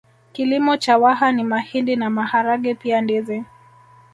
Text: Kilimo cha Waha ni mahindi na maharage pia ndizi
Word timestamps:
Kilimo 0.33 0.77
cha 0.77 0.97
Waha 0.97 1.31
ni 1.31 1.43
mahindi 1.43 1.95
na 1.95 2.09
maharage 2.09 2.75
pia 2.75 3.01
ndizi 3.01 3.43